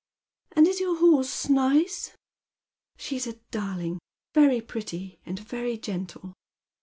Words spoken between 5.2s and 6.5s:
and very gentle."